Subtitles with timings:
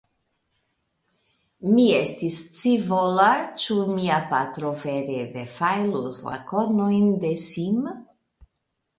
[1.73, 3.27] Mi estis scivola,
[3.63, 7.85] ĉu mia patro vere defajlus la kornojn de Sim.